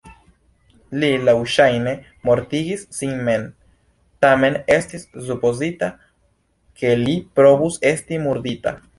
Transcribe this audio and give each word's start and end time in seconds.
Li 1.01 1.09
laŭŝajne 1.25 1.91
mortigis 2.29 2.85
sin 2.99 3.19
mem, 3.27 3.43
tamen 4.25 4.57
estis 4.77 5.05
supozita 5.27 5.89
ke 6.81 6.95
li 7.03 7.15
povus 7.41 7.77
esti 7.91 8.19
murdita. 8.25 8.75